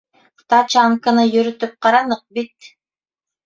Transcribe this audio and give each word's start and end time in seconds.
Тачанканы 0.53 1.27
йөрөтөп 1.29 1.77
ҡараныҡ 1.87 2.27
бит. 2.41 2.75